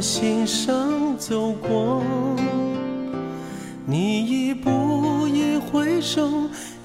[0.00, 2.02] 心上走过，
[3.84, 6.26] 你一步一回首，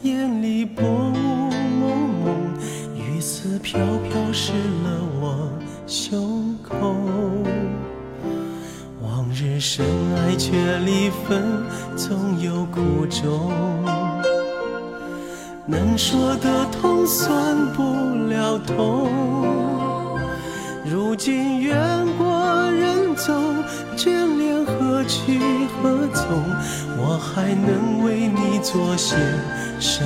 [0.03, 1.49] 眼里波雾
[1.79, 2.35] 蒙蒙，
[2.93, 5.49] 雨丝飘飘湿了我
[5.87, 6.75] 胸口。
[9.01, 9.85] 往日深
[10.17, 11.41] 爱却离分，
[11.95, 13.51] 总有苦衷。
[15.65, 17.81] 能说的痛，算不
[18.29, 19.09] 了痛。
[20.85, 22.27] 如今缘过
[23.15, 23.33] 走，
[23.97, 25.39] 眷恋何去
[25.81, 26.43] 何从？
[26.97, 29.15] 我还能为你做些
[29.79, 30.03] 什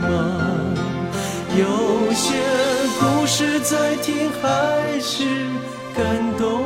[0.00, 0.06] 么？
[1.56, 2.36] 有些
[3.00, 5.24] 故事再听还是
[5.94, 6.04] 感
[6.36, 6.62] 动，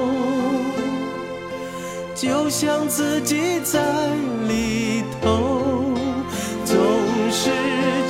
[2.14, 3.80] 就像自己在
[4.48, 5.92] 里头。
[7.34, 7.48] 曲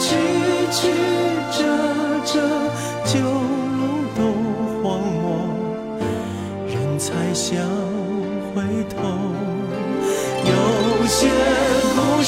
[0.00, 0.16] 折
[0.72, 0.88] 折，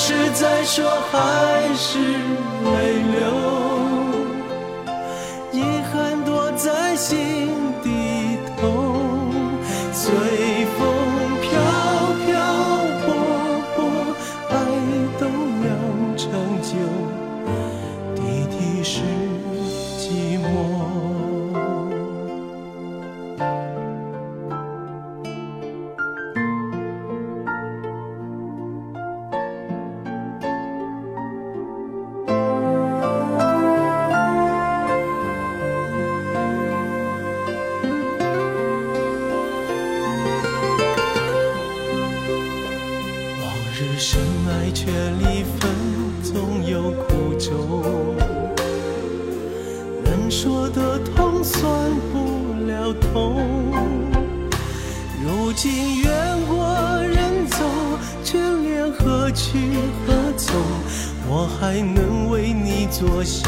[0.06, 1.16] 是在说还
[1.75, 2.75] 是泪
[3.15, 3.25] 流，
[5.50, 7.48] 遗憾躲在心
[7.82, 7.88] 底
[8.60, 8.69] 头，
[9.94, 10.12] 随
[10.76, 10.78] 风
[11.41, 11.48] 飘
[12.26, 12.26] 飘
[13.00, 13.06] 泊
[13.75, 13.78] 泊，
[14.50, 14.53] 爱
[15.19, 15.22] 都
[15.62, 15.64] 酿
[16.19, 16.28] 成
[16.60, 16.76] 酒，
[18.14, 18.20] 滴
[18.50, 19.24] 滴是。
[59.54, 59.60] 去
[60.04, 60.60] 何从
[61.28, 63.47] 我还能为你做些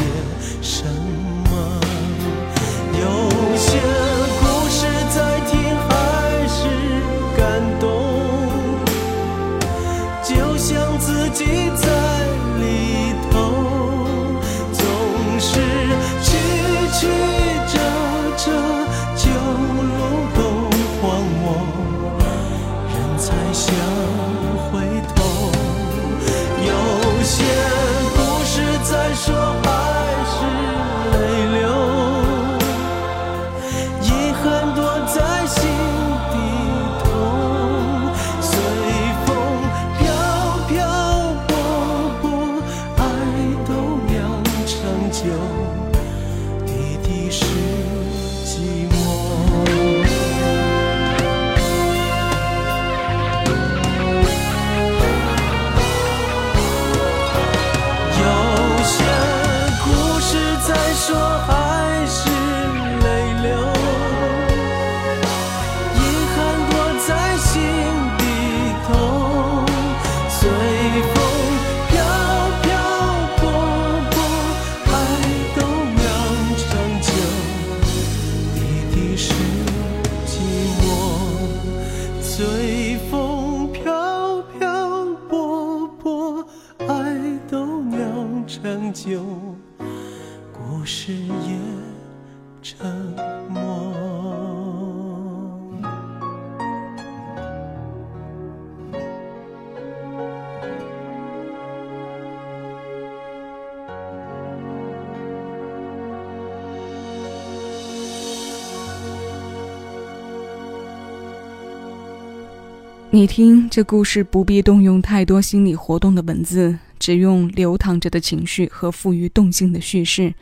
[113.09, 120.33] 你听，这故事不必动用太多心理活动的文字，只用流淌着的情绪和富于动性的叙事，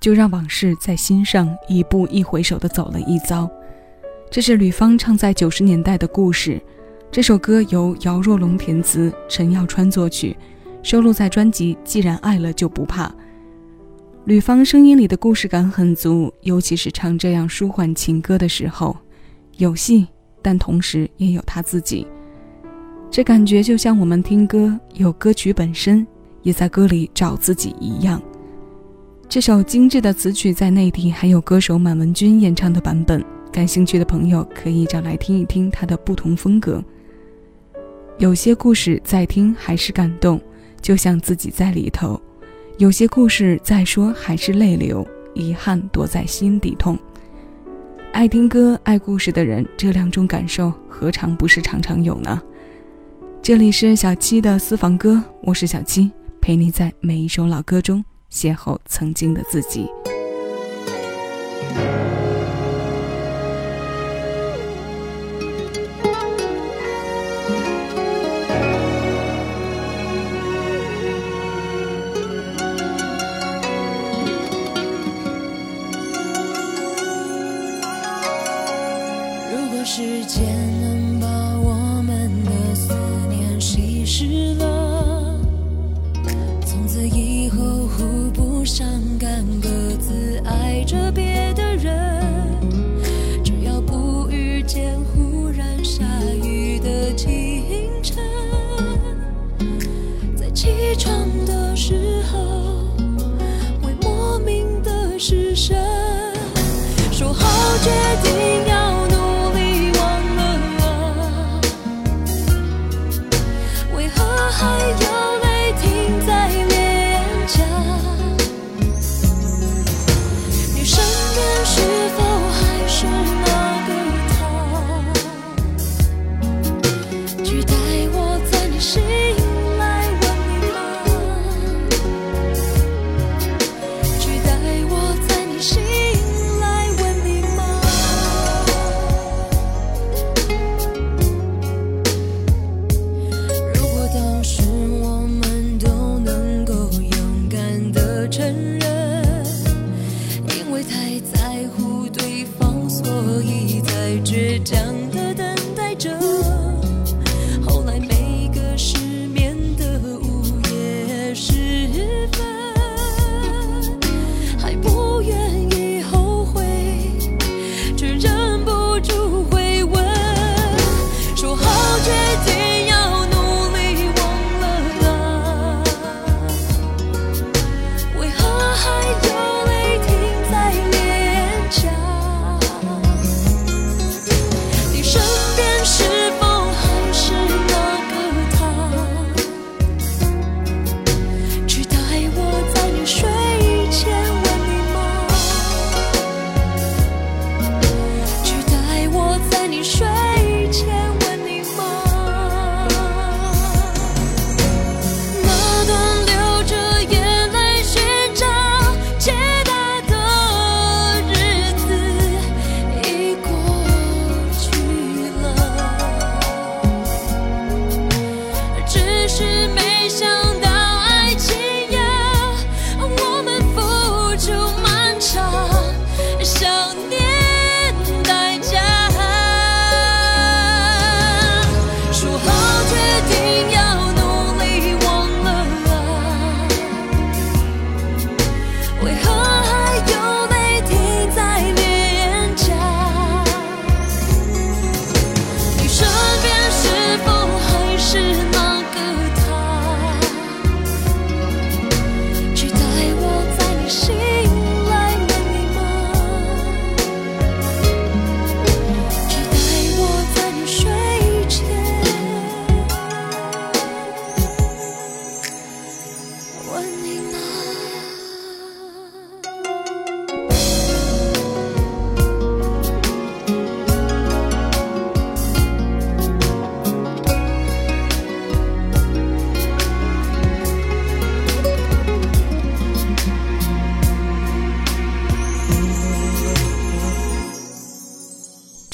[0.00, 3.48] 就让往事在心上一步一回首的走了一遭。
[4.30, 6.58] 这是吕方唱在九十年代的故事。
[7.12, 10.34] 这首歌由姚若龙填词，陈耀川作曲，
[10.82, 13.08] 收录在专辑《既然爱了就不怕》。
[14.24, 18.96] 吕方声音里的故事感很足，尤其是唱这样舒缓情歌的时候，
[19.58, 20.08] 有戏。
[20.46, 22.06] 但同时也有他自己，
[23.10, 26.06] 这感觉就像我们听歌有歌曲本身，
[26.42, 28.22] 也在歌里找自己一样。
[29.28, 36.80] 这首精致的词曲在内地还有歌手满文军演唱的版本，感兴趣的朋友可以找来听一听他的不同风格。
[38.18, 40.40] 有些故事再听还是感动，
[40.80, 42.16] 就像自己在里头；
[42.78, 45.04] 有些故事再说还是泪流，
[45.34, 46.96] 遗憾躲在心底痛。
[48.16, 52.42] 爱听歌、爱故事的人，这两种感受何尝不是常常有呢？
[53.42, 56.10] 这里是小七的私房歌，我是小七，
[56.40, 58.02] 陪你在每一首老歌中
[58.32, 59.86] 邂逅曾经的自己。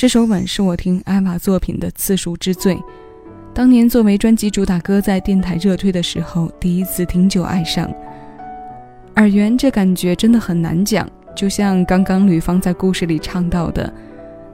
[0.03, 2.77] 这首吻是我听艾玛作品的次数之最，
[3.55, 7.89] 当年作为专辑主打歌在电台热推的时候，第一次听就爱上。
[9.15, 13.95] 耳缘这感觉真的很难讲，就像刚刚吕方在故事里唱到的，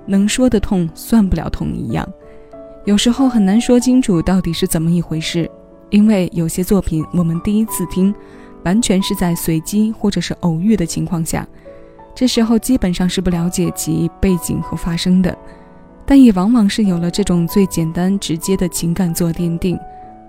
[0.05, 2.07] 能说的痛算不了痛一样。
[2.85, 5.50] 有时候很难说清楚到底是怎么一回事，
[5.88, 8.14] 因为有些作品我们第一次听，
[8.67, 11.49] 完全是在随机或者是偶遇的情况下，
[12.19, 15.39] 这时候基本上是不了解其背景和发生的。
[16.05, 19.79] 但也往往是有了这种最简单直接的情感做奠定，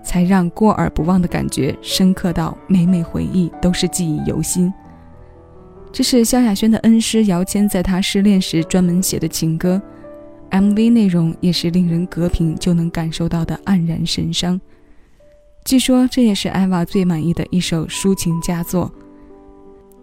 [0.00, 4.72] 才让过耳不忘的感觉深刻到每每回忆都是记忆犹新。
[5.90, 9.82] 这是萧亚轩的恩师姚谦在他失恋时专门写的情歌
[10.52, 14.60] ，MV 内容也是令人隔屏就能感受到的黯然神伤。
[15.64, 18.94] 据说这也是艾娃最满意的一首抒情佳作。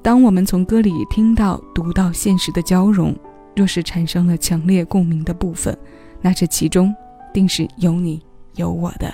[0.08, 3.14] 当我们从歌里听到、读到现实的交融。
[3.54, 5.78] 若是产生了强烈共鸣的部分，
[6.22, 6.96] 那这其中
[7.34, 8.24] 定是有你
[8.56, 9.14] 有我的。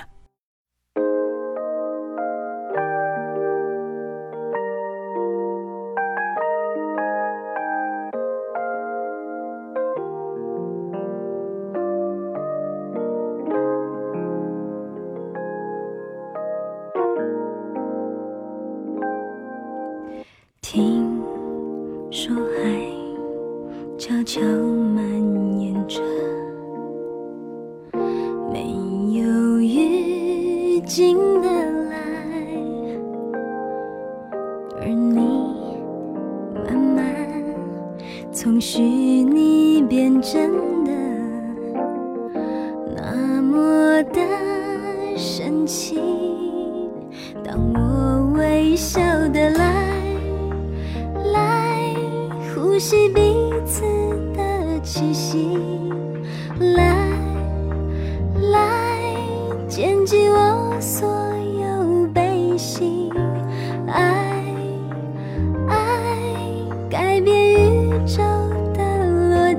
[30.86, 31.33] 今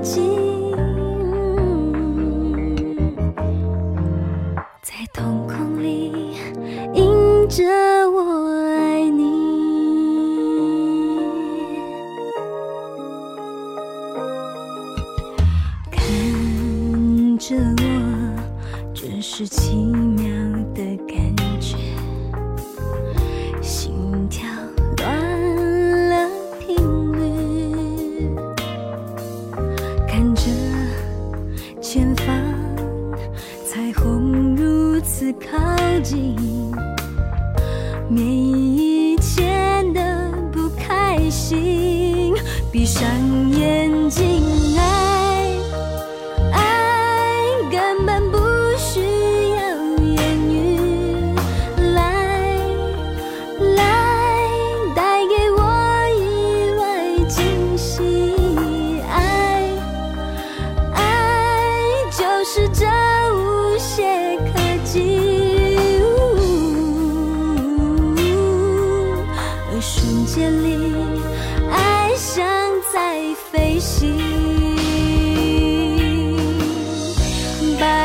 [0.06, 0.35] 记。
[38.36, 42.34] 以前的不开心，
[42.70, 43.08] 闭上
[43.52, 43.85] 眼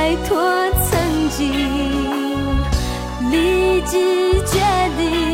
[0.02, 0.36] 摆脱
[0.90, 1.48] 曾经
[3.30, 4.00] 立即
[4.48, 4.58] 决
[4.98, 5.31] 定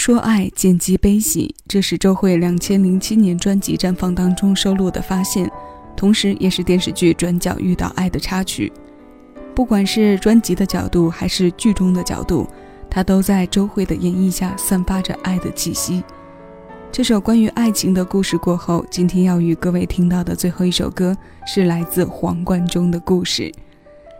[0.00, 5.46] 说爱，见机悲喜，这是周慧两千零七年专辑《绽放》当中收录的发现，
[5.94, 8.72] 同时也是电视剧《转角遇到爱》的插曲。
[9.54, 12.48] 不管是专辑的角度，还是剧中的角度，
[12.88, 16.02] 它都在周慧的演绎下散发着爱的气息。
[16.90, 21.14] 这首关于爱情的故事过后，今天要与各位听到的最后一首歌
[21.46, 23.52] 是来自黄贯中的故事。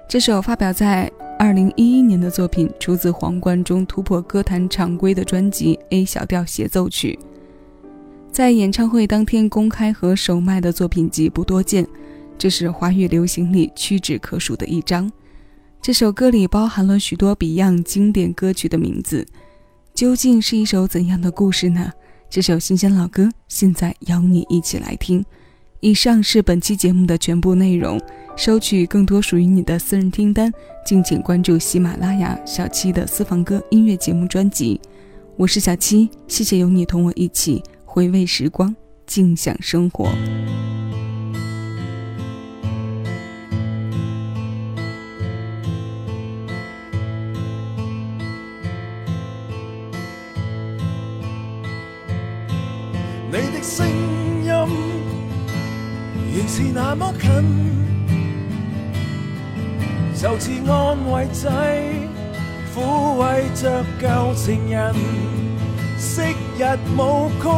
[0.06, 1.10] 这首发表在
[1.40, 7.18] 二零一一年的作品，出自黄贯中突破歌坛常规的专辑《A 小调协奏曲》。
[8.30, 11.88] 在演唱会当天公开和首卖的作品集不多见，
[12.36, 15.10] 这是华语流行里屈指可数的一张。
[15.80, 19.26] 这首歌里包含了许多 Beyond 经典歌曲的名字，
[19.94, 21.90] 究竟是一首怎样的故事呢？
[22.28, 25.24] 这首新鲜老歌，现在邀你一起来听。
[25.80, 28.00] 以上是本期节目的全部内容。
[28.36, 30.50] 收取更多属于你的私人听单，
[30.86, 34.80] 敬请关注喜马拉雅小七的私房歌音乐节目专辑。
[35.36, 38.74] 我是小七，谢谢有你同我一起回味时光，
[39.06, 40.10] 静享生活。
[53.28, 54.99] 你的声音
[56.32, 57.28] 仍是那么近，
[60.14, 61.48] 就似安慰剂，
[62.72, 64.94] 抚慰着旧情人。
[65.98, 66.22] 昔
[66.56, 66.64] 日
[66.96, 67.48] 舞曲，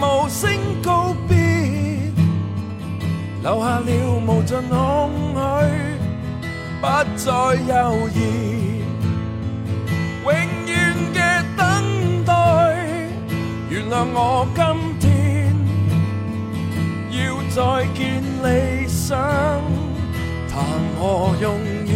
[0.00, 0.50] 无声
[0.82, 1.36] 告别，
[3.42, 3.86] 留下了
[4.26, 5.38] 无尽空虚，
[6.80, 7.32] 不再
[7.66, 8.16] 犹豫。
[10.22, 10.32] 永
[10.66, 11.18] 远嘅
[11.56, 11.64] 等
[12.24, 12.32] 待
[13.70, 14.97] 原谅我今
[17.58, 19.18] 再见理想，
[20.48, 20.62] 谈
[20.96, 21.90] 何容易？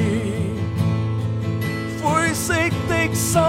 [2.03, 2.53] 灰色
[2.89, 3.41] 的心，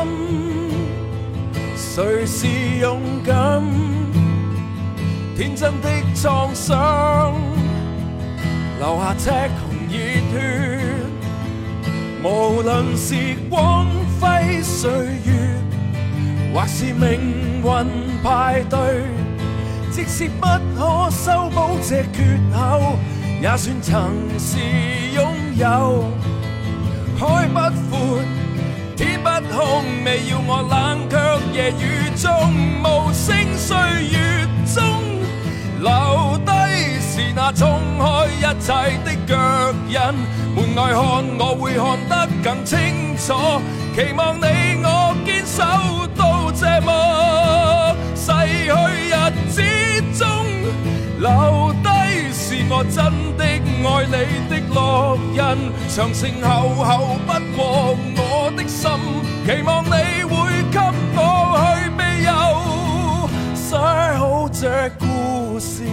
[1.75, 2.46] 谁是
[2.82, 3.63] 勇敢？
[5.36, 7.34] 天真的创伤，
[8.78, 9.97] 留下赤红热
[10.30, 10.38] 血。
[12.23, 13.88] 无论是光
[14.21, 14.91] 辉岁
[15.26, 15.58] 月，
[16.54, 18.04] 或是命运。
[18.21, 18.78] 派对，
[19.95, 22.97] 即使不可修补这缺口，
[23.39, 24.58] 也算曾是
[25.13, 26.06] 拥有。
[27.19, 27.60] 海不
[27.91, 28.19] 阔，
[28.97, 31.15] 天不空，未要我冷却
[31.56, 32.32] 夜雨中，
[32.82, 33.77] 无声岁
[34.10, 34.84] 月中
[35.79, 36.51] 留低
[36.99, 38.73] 是那冲开一切
[39.06, 39.32] 的脚
[39.88, 39.95] 印。
[40.56, 43.62] 门外看，我会看得更清楚。
[43.95, 44.43] 期望你
[44.84, 45.62] 我坚守
[46.15, 47.33] 到这么。
[51.34, 51.89] 留低
[52.32, 54.17] 是我真的爱你
[54.50, 55.39] 的烙印，
[55.89, 58.91] 长情厚厚不过我的心，
[59.43, 60.32] 期望你会
[60.72, 60.78] 给
[61.15, 61.17] 我
[61.65, 62.30] 去庇佑，
[63.56, 63.76] 写
[64.17, 65.84] 好这故事。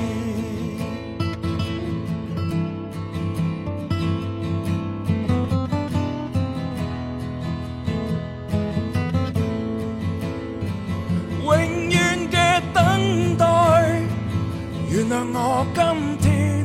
[15.21, 15.85] 让我今
[16.19, 16.65] 天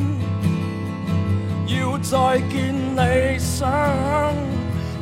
[1.68, 3.70] 要再见理想，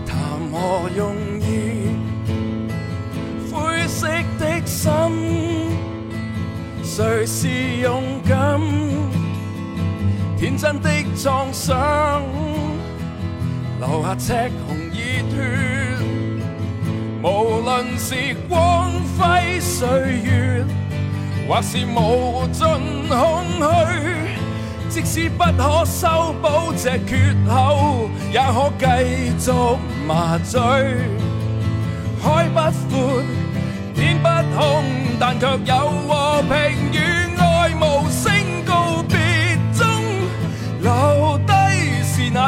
[0.08, 0.18] 谈
[0.52, 1.94] 何容易？
[3.52, 4.08] 灰色
[4.40, 4.90] 的心，
[6.82, 7.48] 谁是
[7.84, 8.60] 勇敢？
[10.36, 12.24] 天真的创伤，
[13.80, 14.34] 留下赤
[14.66, 14.96] 红热
[15.30, 15.38] 血。
[17.22, 19.88] 无论是光辉岁
[20.24, 20.66] 月。
[21.48, 22.66] 或是无尽
[23.10, 23.44] 空
[23.88, 23.94] 虚，
[24.90, 28.86] 即使不可修补这缺口，也可继
[29.38, 29.52] 续
[30.08, 30.62] 麻醉。
[32.22, 33.22] 海不阔，
[33.94, 34.28] 天不
[34.58, 34.84] 空，
[35.20, 35.76] 但却有
[36.08, 36.54] 和平
[36.94, 36.98] 与
[37.38, 37.42] 爱
[37.76, 38.10] 无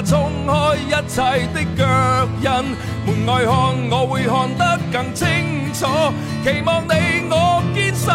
[0.03, 1.21] 冲开一切
[1.53, 1.79] 的脚
[2.41, 2.45] 印。
[3.05, 3.51] 门外看，
[3.91, 5.85] 我会看得更清楚。
[6.43, 6.91] 期望你
[7.29, 8.05] 我坚守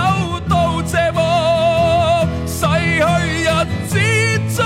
[0.48, 0.68] 到。
[0.92, 3.04] 这么逝去
[3.44, 3.46] 日
[3.86, 3.92] 子
[4.56, 4.58] 中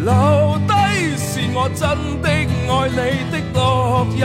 [0.00, 0.72] 留低，
[1.16, 1.86] 是我真
[2.20, 2.98] 的爱你
[3.30, 3.60] 的烙
[4.16, 4.18] 印。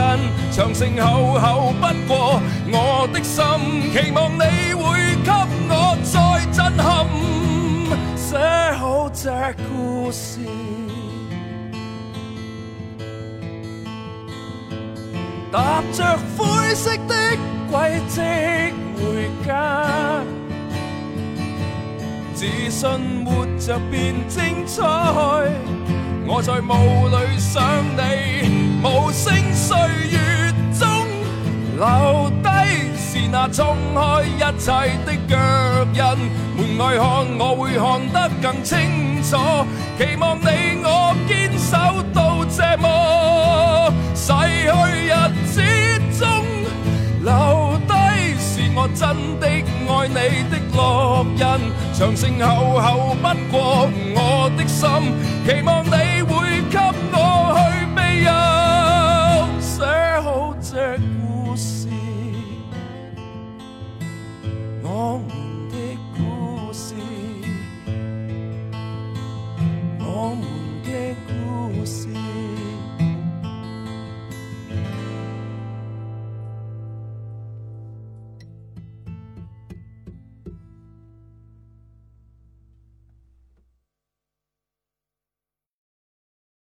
[0.52, 3.44] 长城厚厚不过我的心，
[3.92, 5.30] 期望你会给
[5.70, 6.12] 我再
[6.52, 7.06] 震撼，
[8.18, 8.28] 写
[8.80, 9.30] 好这
[9.70, 10.39] 故事。
[15.54, 17.13] 踏着灰色的
[17.70, 18.22] 轨迹
[18.98, 19.86] 回家。
[22.34, 24.82] 自信活着便精彩，
[26.26, 27.62] 我在雾里想
[27.96, 29.78] 你，无声岁
[30.10, 30.18] 月
[30.74, 30.89] 中
[31.78, 32.50] 留低
[32.98, 34.72] 是那冲开一切
[35.06, 35.38] 的脚
[35.94, 36.02] 印。
[36.58, 39.38] 门外看我会看得更清楚，
[40.00, 43.83] 期望你我坚守到这么
[44.26, 44.72] 逝去
[45.10, 45.14] 日
[45.46, 45.62] 子
[46.18, 46.46] 中
[47.24, 47.94] 留低
[48.40, 50.16] 是我真的爱你
[50.50, 51.44] 的烙印
[51.94, 54.88] 长声厚厚不过我的心
[55.46, 56.78] 期望你会给